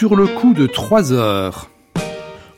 sur 0.00 0.16
le 0.16 0.28
coup 0.28 0.54
de 0.54 0.66
trois 0.66 1.12
heures. 1.12 1.68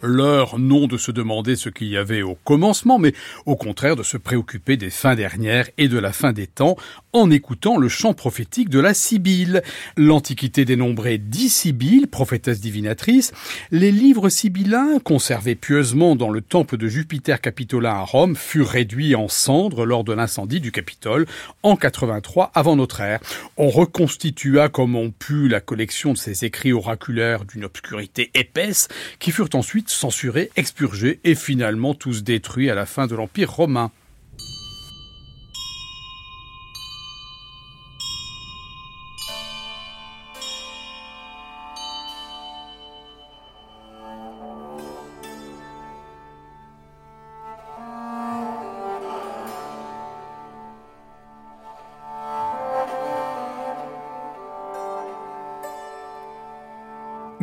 L'heure 0.03 0.59
non 0.59 0.89
de 0.89 0.97
se 0.97 1.13
demander 1.13 1.55
ce 1.55 1.69
qu'il 1.69 1.87
y 1.87 1.97
avait 1.97 2.23
au 2.23 2.35
commencement, 2.35 2.99
mais 2.99 3.15
au 3.47 3.55
contraire 3.55 3.95
de 3.95 4.03
se 4.03 4.17
préoccuper 4.17 4.77
des 4.77 4.91
fins 4.91 5.15
dernières 5.15 5.69
et 5.79 5.87
de 5.87 5.99
la 5.99 6.13
fin 6.13 6.33
des 6.33 6.49
temps 6.49 6.77
en 7.13 7.31
écoutant 7.31 7.77
le 7.77 7.89
chant 7.89 8.13
prophétique 8.13 8.69
de 8.69 8.81
la 8.81 8.95
Sibylle. 8.95 9.63
L'Antiquité 9.97 10.65
dénombrait 10.65 11.19
dix 11.19 11.51
Sibylles, 11.51 12.09
prophétesses 12.09 12.61
divinatrices. 12.61 13.33
Les 13.71 13.93
livres 13.93 14.29
sibyllins, 14.29 14.99
conservés 15.05 15.55
pieusement 15.55 16.17
dans 16.17 16.31
le 16.31 16.41
temple 16.41 16.79
de 16.79 16.89
Jupiter 16.89 17.41
Capitolin 17.41 17.95
à 17.95 18.01
Rome, 18.01 18.35
furent 18.35 18.71
réduits 18.71 19.15
en 19.15 19.29
cendres 19.29 19.87
lors 19.87 20.03
de 20.03 20.13
l'incendie 20.13 20.61
du 20.61 20.73
Capitole 20.73 21.27
en 21.63 21.77
83 21.77 22.51
avant 22.55 22.75
notre 22.75 23.03
ère. 23.03 23.21
On 23.57 23.69
reconstitua 23.69 24.69
comme 24.69 24.97
on 24.97 25.13
put 25.13 25.49
la 25.49 25.61
collection 25.61 26.13
de 26.13 26.19
ces 26.19 26.45
écrits 26.45 26.73
oraculaires 26.73 27.45
d'une 27.45 27.65
obscurité 27.65 28.33
épaisse 28.35 28.89
qui 29.21 29.31
furent 29.31 29.49
ensuite 29.55 29.92
censurés, 29.93 30.51
expurgés 30.57 31.21
et 31.25 31.35
finalement 31.35 31.95
tous 31.95 32.23
détruits 32.23 32.71
à 32.71 32.75
la 32.75 32.87
fin 32.87 33.07
de 33.07 33.15
l'Empire 33.15 33.51
romain. 33.51 33.91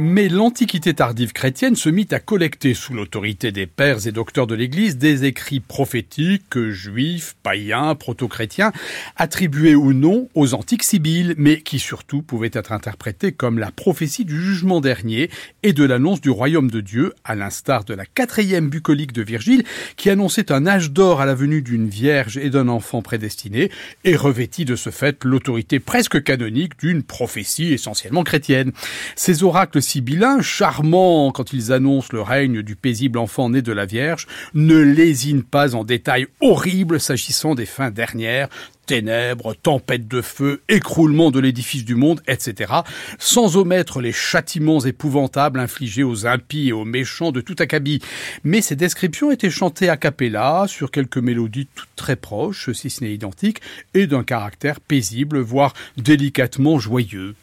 Mais 0.01 0.29
l'Antiquité 0.29 0.93
tardive 0.93 1.33
chrétienne 1.33 1.75
se 1.75 1.89
mit 1.89 2.07
à 2.11 2.21
collecter, 2.21 2.73
sous 2.73 2.93
l'autorité 2.93 3.51
des 3.51 3.67
pères 3.67 4.07
et 4.07 4.13
docteurs 4.13 4.47
de 4.47 4.55
l'Église, 4.55 4.97
des 4.97 5.25
écrits 5.25 5.59
prophétiques, 5.59 6.57
juifs, 6.69 7.35
païens, 7.43 7.95
proto-chrétiens, 7.95 8.71
attribués 9.17 9.75
ou 9.75 9.91
non 9.91 10.29
aux 10.35 10.53
antiques 10.53 10.83
Sibylles, 10.83 11.35
mais 11.37 11.59
qui 11.59 11.79
surtout 11.79 12.21
pouvaient 12.21 12.49
être 12.53 12.71
interprétés 12.71 13.33
comme 13.33 13.59
la 13.59 13.71
prophétie 13.71 14.23
du 14.23 14.41
jugement 14.41 14.79
dernier 14.79 15.29
et 15.63 15.73
de 15.73 15.83
l'annonce 15.83 16.21
du 16.21 16.29
royaume 16.29 16.71
de 16.71 16.79
Dieu, 16.79 17.13
à 17.25 17.35
l'instar 17.35 17.83
de 17.83 17.93
la 17.93 18.05
quatrième 18.05 18.69
bucolique 18.69 19.11
de 19.11 19.21
Virgile, 19.21 19.65
qui 19.97 20.09
annonçait 20.09 20.53
un 20.53 20.65
âge 20.65 20.91
d'or 20.91 21.19
à 21.19 21.25
la 21.25 21.35
venue 21.35 21.61
d'une 21.61 21.89
vierge 21.89 22.37
et 22.37 22.49
d'un 22.49 22.69
enfant 22.69 23.01
prédestiné, 23.01 23.69
et 24.05 24.15
revêtit 24.15 24.63
de 24.63 24.77
ce 24.77 24.91
fait 24.91 25.25
l'autorité 25.25 25.81
presque 25.81 26.23
canonique 26.23 26.79
d'une 26.79 27.03
prophétie 27.03 27.73
essentiellement 27.73 28.23
chrétienne. 28.23 28.71
Ces 29.17 29.43
oracles 29.43 29.81
sibyllins, 29.89 30.41
charmants 30.41 31.31
quand 31.31 31.51
ils 31.51 31.71
annoncent 31.71 32.09
le 32.11 32.21
règne 32.21 32.61
du 32.61 32.75
paisible 32.75 33.17
enfant 33.17 33.49
né 33.49 33.63
de 33.63 33.71
la 33.71 33.87
Vierge, 33.87 34.27
ne 34.53 34.77
lésinent 34.77 35.43
pas 35.43 35.73
en 35.73 35.83
détails 35.83 36.27
horribles 36.41 36.99
s'agissant 36.99 37.55
des 37.55 37.65
fins 37.65 37.89
dernières, 37.89 38.49
ténèbres, 38.85 39.55
tempêtes 39.55 40.07
de 40.07 40.21
feu, 40.21 40.61
écroulement 40.69 41.31
de 41.31 41.39
l'édifice 41.39 41.85
du 41.85 41.95
monde, 41.95 42.21
etc., 42.27 42.71
sans 43.17 43.57
omettre 43.57 43.99
les 43.99 44.11
châtiments 44.11 44.79
épouvantables 44.79 45.59
infligés 45.59 46.03
aux 46.03 46.27
impies 46.27 46.67
et 46.67 46.73
aux 46.73 46.85
méchants 46.85 47.31
de 47.31 47.41
tout 47.41 47.55
acabit. 47.57 47.99
Mais 48.43 48.61
ces 48.61 48.75
descriptions 48.75 49.31
étaient 49.31 49.49
chantées 49.49 49.89
a 49.89 49.97
cappella, 49.97 50.65
sur 50.67 50.91
quelques 50.91 51.17
mélodies 51.17 51.67
toutes 51.73 51.95
très 51.95 52.15
proches, 52.15 52.71
si 52.73 52.91
ce 52.91 53.03
n'est 53.03 53.13
identiques, 53.13 53.61
et 53.95 54.05
d'un 54.05 54.23
caractère 54.23 54.79
paisible, 54.79 55.39
voire 55.39 55.73
délicatement 55.97 56.77
joyeux. 56.77 57.33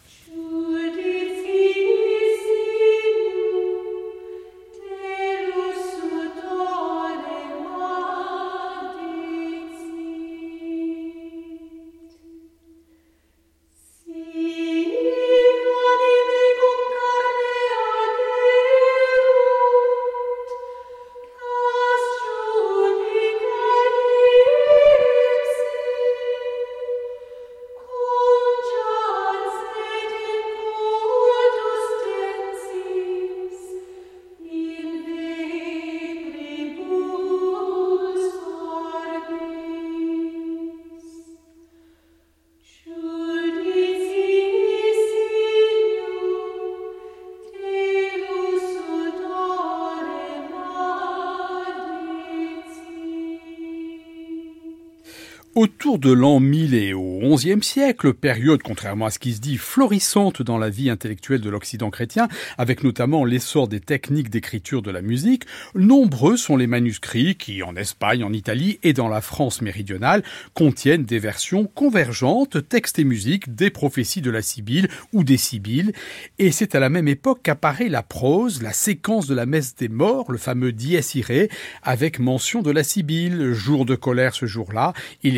Autour 55.56 55.98
de 55.98 56.12
l'an 56.12 56.38
1000 56.38 56.74
et 56.74 56.92
au 56.92 57.34
XIe 57.34 57.62
siècle, 57.62 58.12
période, 58.12 58.60
contrairement 58.62 59.06
à 59.06 59.10
ce 59.10 59.18
qui 59.18 59.32
se 59.32 59.40
dit, 59.40 59.56
florissante 59.56 60.42
dans 60.42 60.58
la 60.58 60.68
vie 60.68 60.90
intellectuelle 60.90 61.40
de 61.40 61.48
l'Occident 61.48 61.88
chrétien, 61.88 62.28
avec 62.58 62.84
notamment 62.84 63.24
l'essor 63.24 63.66
des 63.66 63.80
techniques 63.80 64.28
d'écriture 64.28 64.82
de 64.82 64.90
la 64.90 65.00
musique, 65.00 65.44
nombreux 65.74 66.36
sont 66.36 66.58
les 66.58 66.66
manuscrits 66.66 67.36
qui, 67.36 67.62
en 67.62 67.74
Espagne, 67.74 68.22
en 68.22 68.34
Italie 68.34 68.78
et 68.82 68.92
dans 68.92 69.08
la 69.08 69.22
France 69.22 69.62
méridionale, 69.62 70.22
contiennent 70.52 71.04
des 71.04 71.18
versions 71.18 71.64
convergentes, 71.64 72.68
textes 72.68 72.98
et 72.98 73.04
musique, 73.04 73.54
des 73.54 73.70
prophéties 73.70 74.20
de 74.20 74.30
la 74.30 74.42
Sibylle 74.42 74.90
ou 75.14 75.24
des 75.24 75.38
Sibylles, 75.38 75.94
et 76.38 76.52
c'est 76.52 76.74
à 76.74 76.80
la 76.80 76.90
même 76.90 77.08
époque 77.08 77.40
qu'apparaît 77.42 77.88
la 77.88 78.02
prose, 78.02 78.62
la 78.62 78.74
séquence 78.74 79.26
de 79.26 79.34
la 79.34 79.46
messe 79.46 79.74
des 79.74 79.88
morts, 79.88 80.30
le 80.30 80.36
fameux 80.36 80.72
dies 80.72 80.98
irae, 81.14 81.48
avec 81.82 82.18
mention 82.18 82.60
de 82.60 82.70
la 82.70 82.84
Sibylle, 82.84 83.54
jour 83.54 83.86
de 83.86 83.94
colère 83.94 84.34
ce 84.34 84.44
jour-là, 84.44 84.92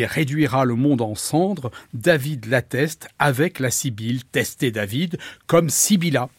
réduira 0.09 0.65
le 0.65 0.75
monde 0.75 1.01
en 1.01 1.15
cendres, 1.15 1.71
David 1.93 2.47
l'atteste 2.47 3.07
avec 3.19 3.59
la 3.59 3.71
Sibylle 3.71 4.23
testée 4.25 4.71
David 4.71 5.17
comme 5.47 5.69
Sibylla. 5.69 6.29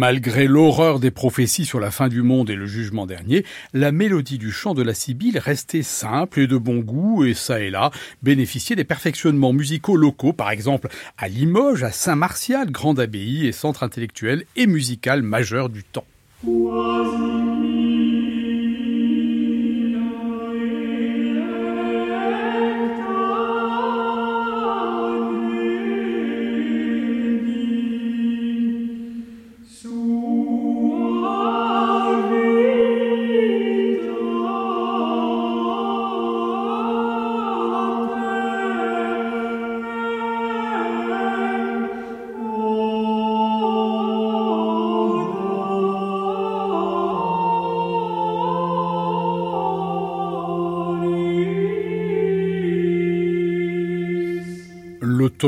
Malgré 0.00 0.46
l'horreur 0.46 0.98
des 0.98 1.10
prophéties 1.10 1.66
sur 1.66 1.78
la 1.78 1.90
fin 1.90 2.08
du 2.08 2.22
monde 2.22 2.48
et 2.48 2.56
le 2.56 2.64
jugement 2.64 3.04
dernier, 3.04 3.44
la 3.74 3.92
mélodie 3.92 4.38
du 4.38 4.50
chant 4.50 4.72
de 4.72 4.80
la 4.82 4.94
Sibylle 4.94 5.36
restait 5.36 5.82
simple 5.82 6.40
et 6.40 6.46
de 6.46 6.56
bon 6.56 6.78
goût 6.78 7.26
et 7.26 7.34
ça 7.34 7.60
et 7.60 7.68
là 7.68 7.90
bénéficiait 8.22 8.76
des 8.76 8.84
perfectionnements 8.84 9.52
musicaux 9.52 9.98
locaux, 9.98 10.32
par 10.32 10.52
exemple 10.52 10.88
à 11.18 11.28
Limoges, 11.28 11.82
à 11.82 11.92
Saint-Martial, 11.92 12.70
grande 12.70 12.98
abbaye 12.98 13.46
et 13.46 13.52
centre 13.52 13.82
intellectuel 13.82 14.46
et 14.56 14.66
musical 14.66 15.20
majeur 15.20 15.68
du 15.68 15.84
temps. 15.84 16.06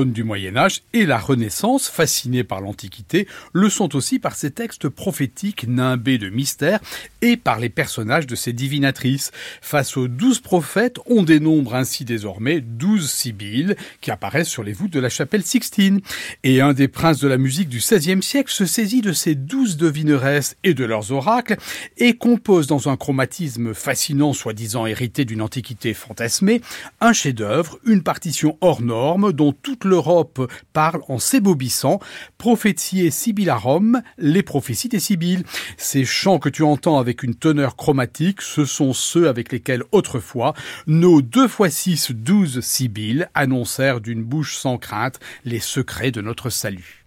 Du 0.00 0.24
Moyen 0.24 0.56
Âge 0.56 0.82
et 0.94 1.04
la 1.04 1.18
Renaissance, 1.18 1.88
fascinée 1.88 2.44
par 2.44 2.62
l'Antiquité, 2.62 3.28
le 3.52 3.68
sont 3.68 3.94
aussi 3.94 4.18
par 4.18 4.34
ses 4.34 4.50
textes 4.50 4.88
prophétiques 4.88 5.66
nimbés 5.68 6.16
de 6.16 6.30
mystère 6.30 6.80
et 7.20 7.36
par 7.36 7.60
les 7.60 7.68
personnages 7.68 8.26
de 8.26 8.34
ses 8.34 8.54
divinatrices. 8.54 9.32
Face 9.60 9.98
aux 9.98 10.08
douze 10.08 10.40
prophètes, 10.40 10.96
on 11.06 11.22
dénombre 11.22 11.74
ainsi 11.74 12.06
désormais 12.06 12.62
douze 12.62 13.10
Sibylles 13.10 13.76
qui 14.00 14.10
apparaissent 14.10 14.48
sur 14.48 14.62
les 14.62 14.72
voûtes 14.72 14.92
de 14.92 15.00
la 15.00 15.10
chapelle 15.10 15.42
Sixtine. 15.42 16.00
Et 16.42 16.62
un 16.62 16.72
des 16.72 16.88
princes 16.88 17.20
de 17.20 17.28
la 17.28 17.36
musique 17.36 17.68
du 17.68 17.78
XVIe 17.78 18.22
siècle 18.22 18.52
se 18.52 18.64
saisit 18.64 19.02
de 19.02 19.12
ces 19.12 19.34
douze 19.34 19.76
devineresses 19.76 20.56
et 20.64 20.72
de 20.72 20.84
leurs 20.84 21.12
oracles 21.12 21.56
et 21.98 22.14
compose 22.14 22.66
dans 22.66 22.88
un 22.88 22.96
chromatisme 22.96 23.74
fascinant, 23.74 24.32
soi-disant 24.32 24.86
hérité 24.86 25.26
d'une 25.26 25.42
antiquité 25.42 25.92
fantasmée, 25.92 26.62
un 27.00 27.12
chef-d'œuvre, 27.12 27.78
une 27.84 28.02
partition 28.02 28.56
hors 28.62 28.80
norme 28.80 29.32
dont 29.32 29.52
toute 29.52 29.81
l'Europe 29.84 30.50
parle 30.72 31.02
en 31.08 31.18
s'ébobissant, 31.18 32.00
Prophetiae 32.38 33.10
Sibyllarum, 33.10 34.02
les 34.18 34.42
prophéties 34.42 34.88
des 34.88 35.00
Sibylles. 35.00 35.44
Ces 35.76 36.04
chants 36.04 36.38
que 36.38 36.48
tu 36.48 36.62
entends 36.62 36.98
avec 36.98 37.22
une 37.22 37.34
teneur 37.34 37.76
chromatique, 37.76 38.42
ce 38.42 38.64
sont 38.64 38.92
ceux 38.92 39.28
avec 39.28 39.52
lesquels 39.52 39.84
autrefois 39.92 40.54
nos 40.86 41.22
deux 41.22 41.48
fois 41.48 41.70
six 41.70 42.12
douze 42.12 42.60
Sibylles 42.60 43.28
annoncèrent 43.34 44.00
d'une 44.00 44.22
bouche 44.22 44.56
sans 44.56 44.78
crainte 44.78 45.20
les 45.44 45.60
secrets 45.60 46.10
de 46.10 46.20
notre 46.20 46.50
salut. 46.50 47.04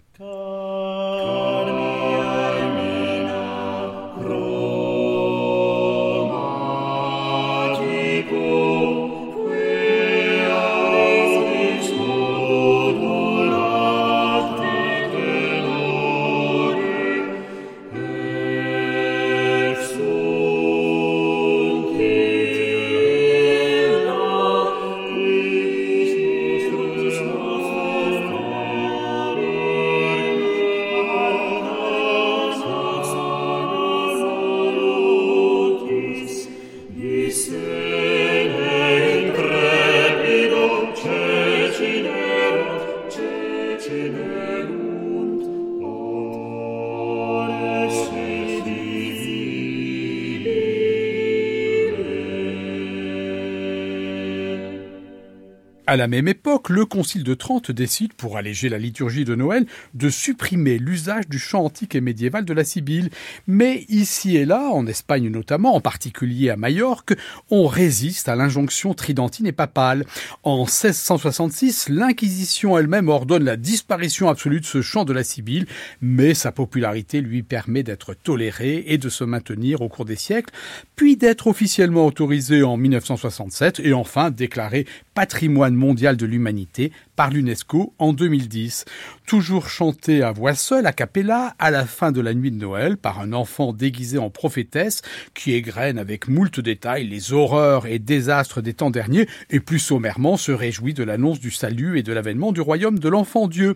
À 55.95 55.97
la 55.97 56.09
même 56.09 56.27
époque, 56.27 56.67
le 56.67 56.83
Concile 56.83 57.23
de 57.23 57.33
Trente 57.35 57.71
décide, 57.71 58.11
pour 58.11 58.35
alléger 58.35 58.67
la 58.67 58.77
liturgie 58.77 59.23
de 59.23 59.33
Noël, 59.33 59.65
de 59.93 60.09
supprimer 60.09 60.77
l'usage 60.77 61.29
du 61.29 61.39
chant 61.39 61.63
antique 61.63 61.95
et 61.95 62.01
médiéval 62.01 62.43
de 62.43 62.51
la 62.51 62.65
Sibylle. 62.65 63.09
Mais 63.47 63.85
ici 63.87 64.35
et 64.35 64.43
là, 64.43 64.71
en 64.73 64.87
Espagne 64.87 65.29
notamment, 65.29 65.73
en 65.73 65.79
particulier 65.79 66.49
à 66.49 66.57
Majorque, 66.57 67.15
on 67.49 67.65
résiste 67.65 68.27
à 68.27 68.35
l'injonction 68.35 68.93
tridentine 68.93 69.47
et 69.47 69.53
papale. 69.53 70.05
En 70.43 70.65
1666, 70.65 71.87
l'Inquisition 71.87 72.77
elle-même 72.77 73.07
ordonne 73.07 73.45
la 73.45 73.55
disparition 73.55 74.27
absolue 74.27 74.59
de 74.59 74.65
ce 74.65 74.81
chant 74.81 75.05
de 75.05 75.13
la 75.13 75.23
Sibylle, 75.23 75.65
mais 76.01 76.33
sa 76.33 76.51
popularité 76.51 77.21
lui 77.21 77.41
permet 77.41 77.83
d'être 77.83 78.15
tolérée 78.15 78.83
et 78.87 78.97
de 78.97 79.07
se 79.07 79.23
maintenir 79.23 79.79
au 79.79 79.87
cours 79.87 80.03
des 80.03 80.17
siècles, 80.17 80.53
puis 80.97 81.15
d'être 81.15 81.47
officiellement 81.47 82.05
autorisé 82.05 82.63
en 82.63 82.75
1967 82.75 83.79
et 83.79 83.93
enfin 83.93 84.29
déclaré 84.29 84.85
patrimoine 85.13 85.75
mondial 85.85 86.17
de 86.17 86.25
l'humanité 86.25 86.91
par 87.15 87.29
l'UNESCO 87.29 87.93
en 87.99 88.11
2010. 88.11 88.85
Toujours 89.27 89.69
chanté 89.69 90.23
à 90.23 90.31
voix 90.31 90.55
seule, 90.55 90.87
a 90.87 90.93
cappella, 90.93 91.53
à 91.59 91.69
la 91.69 91.85
fin 91.85 92.11
de 92.11 92.21
la 92.21 92.33
nuit 92.33 92.49
de 92.51 92.57
Noël, 92.57 92.97
par 92.97 93.19
un 93.19 93.33
enfant 93.33 93.71
déguisé 93.71 94.17
en 94.17 94.31
prophétesse 94.31 95.03
qui 95.35 95.53
égrène 95.53 95.99
avec 95.99 96.27
moult 96.27 96.59
détails 96.59 97.07
les 97.07 97.33
horreurs 97.33 97.85
et 97.85 97.99
désastres 97.99 98.61
des 98.61 98.73
temps 98.73 98.89
derniers 98.89 99.27
et 99.51 99.59
plus 99.59 99.79
sommairement 99.79 100.37
se 100.37 100.51
réjouit 100.51 100.95
de 100.95 101.03
l'annonce 101.03 101.39
du 101.39 101.51
salut 101.51 101.99
et 101.99 102.03
de 102.03 102.13
l'avènement 102.13 102.51
du 102.51 102.61
royaume 102.61 102.97
de 102.97 103.09
l'enfant 103.09 103.47
Dieu. 103.47 103.75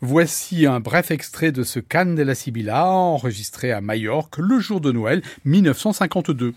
Voici 0.00 0.64
un 0.64 0.80
bref 0.80 1.10
extrait 1.10 1.52
de 1.52 1.62
ce 1.62 1.78
Cannes 1.78 2.14
de 2.14 2.22
la 2.22 2.34
Sibylla 2.34 2.86
enregistré 2.86 3.70
à 3.70 3.82
Majorque 3.82 4.38
le 4.38 4.58
jour 4.58 4.80
de 4.80 4.92
Noël 4.92 5.22
1952. 5.44 6.54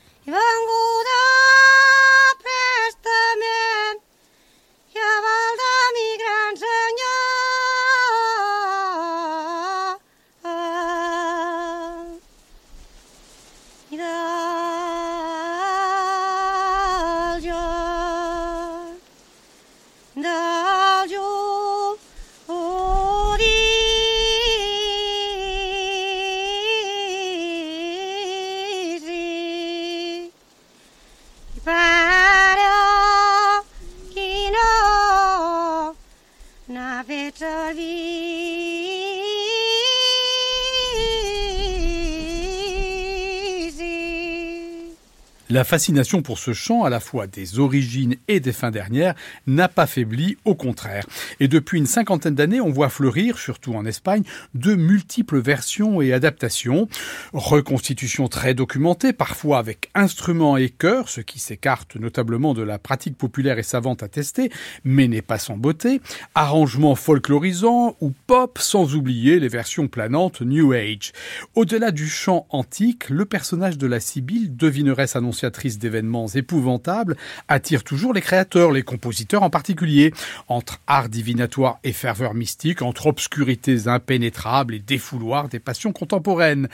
La 45.54 45.64
fascination 45.64 46.24
pour 46.24 46.40
ce 46.40 46.52
chant, 46.52 46.84
à 46.84 46.90
la 46.90 47.00
fois 47.00 47.28
des 47.28 47.60
origines 47.60 48.16
et 48.28 48.40
des 48.40 48.54
fins 48.54 48.72
dernières, 48.72 49.14
n'a 49.46 49.68
pas 49.68 49.86
faibli, 49.86 50.36
au 50.46 50.56
contraire. 50.56 51.06
Et 51.40 51.48
depuis 51.48 51.78
une 51.78 51.86
cinquantaine 51.86 52.34
d'années, 52.34 52.60
on 52.60 52.72
voit 52.72 52.90
fleurir, 52.90 53.38
surtout 53.38 53.76
en 53.76 53.86
Espagne, 53.86 54.24
de 54.56 54.74
multiples 54.74 55.40
versions 55.40 56.02
et 56.02 56.12
adaptations. 56.12 56.88
Reconstitutions 57.34 58.28
très 58.30 58.56
documentées, 58.56 59.14
parfois 59.14 59.60
avec 59.60 59.92
instruments 59.94 60.58
et 60.58 60.70
chœurs, 60.70 61.08
ce 61.08 61.22
qui 61.22 61.38
s'écarte 61.38 61.98
notablement 61.98 62.56
de 62.56 62.64
la 62.64 62.80
pratique 62.80 63.16
populaire 63.16 63.60
et 63.60 63.64
savante 63.64 64.02
attestée, 64.02 64.50
mais 64.84 65.08
n'est 65.08 65.22
pas 65.22 65.38
sans 65.38 65.56
beauté. 65.56 66.02
Arrangements 66.34 66.96
folklorisants 66.96 67.96
ou 68.02 68.12
pop, 68.26 68.58
sans 68.60 68.96
oublier 68.96 69.40
les 69.40 69.50
versions 69.50 69.88
planantes 69.88 70.42
New 70.42 70.74
Age. 70.74 71.12
Au-delà 71.54 71.92
du 71.92 72.08
chant 72.08 72.48
antique, 72.50 73.12
le 73.12 73.26
personnage 73.26 73.78
de 73.78 73.86
la 73.86 74.00
Sibylle 74.00 74.58
devinerait 74.58 75.06
s'annoncer 75.06 75.43
d'événements 75.80 76.28
épouvantables, 76.28 77.18
attire 77.48 77.84
toujours 77.84 78.14
les 78.14 78.22
créateurs, 78.22 78.72
les 78.72 78.84
compositeurs 78.84 79.44
en 79.44 79.50
particulier, 79.50 80.14
entre 80.48 80.80
art 80.88 81.10
divinatoire 81.10 81.80
et 81.84 81.92
ferveur 81.92 82.34
mystique, 82.34 82.82
entre 82.82 83.08
obscurités 83.08 83.88
impénétrables 83.88 84.76
et 84.76 84.80
défouloirs 84.80 85.50
des 85.50 85.60
passions 85.60 85.92
contemporaines. 85.92 86.68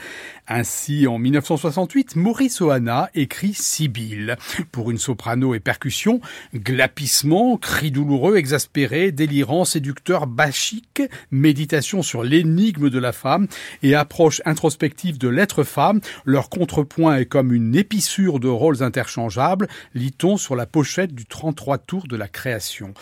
Ainsi, 0.48 1.06
en 1.06 1.18
1968, 1.18 2.16
Maurice 2.16 2.60
Ohana 2.60 3.10
écrit 3.14 3.54
Sibylle 3.54 4.36
pour 4.72 4.90
une 4.90 4.98
soprano 4.98 5.54
et 5.54 5.60
percussion, 5.60 6.20
glapissement, 6.54 7.56
cris 7.56 7.90
douloureux, 7.90 8.36
exaspérés, 8.36 9.12
délirant, 9.12 9.64
séducteur, 9.64 10.26
bachique, 10.26 11.02
méditation 11.30 12.02
sur 12.02 12.22
l'énigme 12.22 12.90
de 12.90 12.98
la 12.98 13.12
femme 13.12 13.46
et 13.82 13.94
approche 13.94 14.42
introspective 14.44 15.18
de 15.18 15.28
l'être 15.28 15.64
femme, 15.64 16.00
leur 16.24 16.48
contrepoint 16.48 17.16
est 17.16 17.26
comme 17.26 17.52
une 17.52 17.74
épissure 17.74 18.40
de 18.40 18.48
rôles 18.60 18.82
interchangeables, 18.82 19.66
lit-on 19.94 20.36
sur 20.36 20.54
la 20.54 20.66
pochette 20.66 21.14
du 21.14 21.24
33 21.24 21.78
tours 21.78 22.06
de 22.06 22.16
la 22.16 22.28
création. 22.28 22.94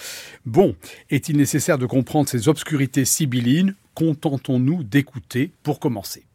Bon, 0.46 0.74
est-il 1.10 1.36
nécessaire 1.36 1.78
de 1.78 1.86
comprendre 1.86 2.28
ces 2.28 2.48
obscurités 2.48 3.04
sibyllines 3.04 3.74
Contentons-nous 3.94 4.84
d'écouter 4.84 5.50
pour 5.64 5.80
commencer. 5.80 6.27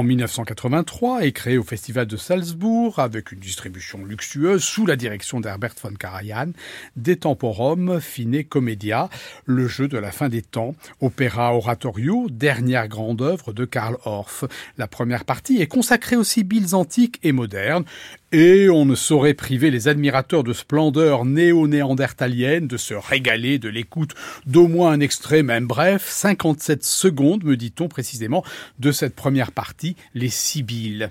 En 0.00 0.02
1983 0.02 1.26
est 1.26 1.32
créé 1.32 1.58
au 1.58 1.62
Festival 1.62 2.06
de 2.06 2.16
Salzbourg 2.16 3.00
avec 3.00 3.32
une 3.32 3.38
distribution 3.38 4.02
luxueuse 4.02 4.64
sous 4.64 4.86
la 4.86 4.96
direction 4.96 5.40
d'Herbert 5.40 5.74
von 5.82 5.92
Karajan, 5.92 6.52
De 6.96 7.12
Temporum 7.12 8.00
Fine 8.00 8.42
Commedia, 8.44 9.10
le 9.44 9.68
jeu 9.68 9.88
de 9.88 9.98
la 9.98 10.10
fin 10.10 10.30
des 10.30 10.40
temps, 10.40 10.74
opéra 11.02 11.54
oratorio, 11.54 12.28
dernière 12.30 12.88
grande 12.88 13.20
œuvre 13.20 13.52
de 13.52 13.66
Karl 13.66 13.98
Orff. 14.06 14.44
La 14.78 14.86
première 14.86 15.26
partie 15.26 15.60
est 15.60 15.66
consacrée 15.66 16.16
aux 16.16 16.24
sibylles 16.24 16.74
antiques 16.74 17.18
et 17.22 17.32
modernes 17.32 17.84
et 18.32 18.70
on 18.70 18.84
ne 18.84 18.94
saurait 18.94 19.34
priver 19.34 19.70
les 19.70 19.88
admirateurs 19.88 20.44
de 20.44 20.52
splendeur 20.52 21.24
néo-néandertalienne 21.24 22.66
de 22.68 22.76
se 22.76 22.94
régaler 22.94 23.58
de 23.58 23.68
l'écoute 23.68 24.14
d'au 24.46 24.68
moins 24.68 24.92
un 24.92 25.00
extrait, 25.00 25.42
même 25.42 25.66
bref, 25.66 26.08
57 26.08 26.84
secondes, 26.84 27.44
me 27.44 27.56
dit-on 27.56 27.88
précisément, 27.88 28.44
de 28.78 28.92
cette 28.92 29.16
première 29.16 29.52
partie, 29.52 29.96
les 30.14 30.30
Sibylles. 30.30 31.10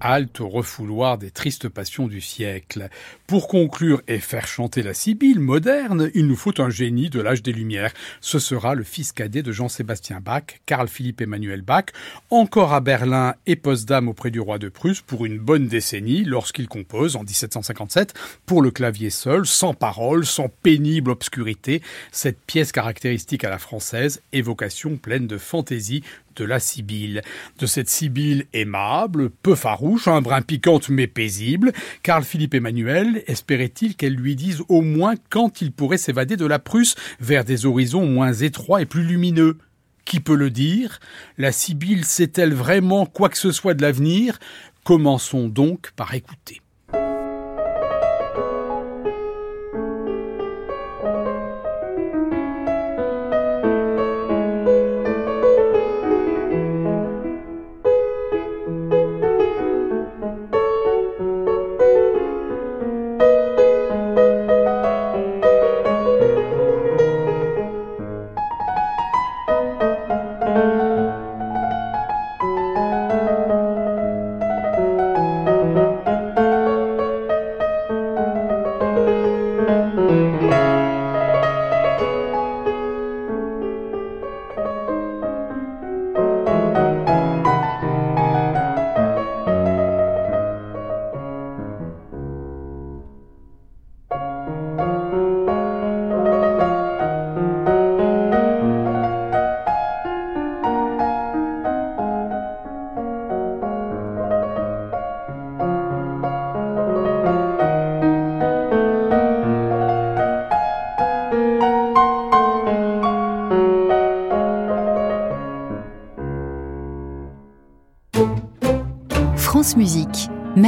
Halte 0.00 0.38
refouloir 0.40 1.18
des 1.18 1.30
tristes 1.30 1.68
passions 1.68 2.08
du 2.08 2.20
siècle. 2.20 2.88
Pour 3.26 3.48
conclure 3.48 4.02
et 4.08 4.18
faire 4.18 4.46
chanter 4.46 4.82
la 4.82 4.94
Sibylle 4.94 5.40
moderne, 5.40 6.10
il 6.14 6.26
nous 6.26 6.36
faut 6.36 6.60
un 6.60 6.70
génie 6.70 7.10
de 7.10 7.20
l'âge 7.20 7.42
des 7.42 7.52
Lumières. 7.52 7.92
Ce 8.20 8.38
sera 8.38 8.74
le 8.74 8.84
fils 8.84 9.12
cadet 9.12 9.42
de 9.42 9.52
Jean-Sébastien 9.52 10.20
Bach, 10.20 10.60
Carl 10.66 10.88
Philippe 10.88 11.20
Emmanuel 11.20 11.62
Bach, 11.62 11.86
encore 12.30 12.72
à 12.72 12.80
Berlin 12.80 13.34
et 13.46 13.56
post-dame 13.56 14.08
auprès 14.08 14.30
du 14.30 14.40
roi 14.40 14.58
de 14.58 14.68
Prusse 14.68 15.00
pour 15.00 15.24
une 15.24 15.38
bonne 15.38 15.68
décennie 15.68 16.24
lorsqu'il 16.24 16.68
compose 16.68 17.16
en 17.16 17.22
1757 17.22 18.14
pour 18.46 18.62
le 18.62 18.70
clavier 18.70 19.10
seul, 19.10 19.46
sans 19.46 19.74
parole, 19.74 20.24
sans 20.24 20.48
pénible 20.48 21.10
obscurité, 21.10 21.82
cette 22.12 22.40
pièce 22.40 22.72
caractéristique 22.72 23.44
à 23.44 23.50
la 23.50 23.58
française, 23.58 24.22
évocation 24.32 24.96
pleine 24.96 25.26
de 25.26 25.38
fantaisie, 25.38 26.02
de 26.38 26.44
la 26.44 26.60
Sibylle. 26.60 27.22
De 27.58 27.66
cette 27.66 27.88
Sibylle 27.88 28.46
aimable, 28.52 29.30
peu 29.30 29.54
farouche, 29.54 29.97
un 30.06 30.20
brin 30.20 30.42
piquante 30.42 30.88
mais 30.88 31.06
paisible, 31.08 31.72
Carl 32.02 32.22
Philippe 32.22 32.54
Emmanuel 32.54 33.24
espérait-il 33.26 33.96
qu'elle 33.96 34.14
lui 34.14 34.36
dise 34.36 34.62
au 34.68 34.82
moins 34.82 35.14
quand 35.30 35.60
il 35.60 35.72
pourrait 35.72 35.98
s'évader 35.98 36.36
de 36.36 36.46
la 36.46 36.58
Prusse 36.58 36.94
vers 37.18 37.44
des 37.44 37.66
horizons 37.66 38.06
moins 38.06 38.32
étroits 38.32 38.82
et 38.82 38.86
plus 38.86 39.02
lumineux. 39.02 39.58
Qui 40.04 40.20
peut 40.20 40.36
le 40.36 40.50
dire? 40.50 41.00
La 41.36 41.52
Sibylle 41.52 42.04
sait-elle 42.04 42.54
vraiment 42.54 43.04
quoi 43.06 43.28
que 43.28 43.38
ce 43.38 43.50
soit 43.50 43.74
de 43.74 43.82
l'avenir? 43.82 44.38
Commençons 44.84 45.48
donc 45.48 45.90
par 45.96 46.14
écouter. 46.14 46.60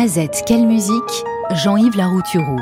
Mazette, 0.00 0.44
quelle 0.46 0.66
musique? 0.66 1.24
Jean-Yves 1.62 1.94
Laroutureau. 1.94 2.56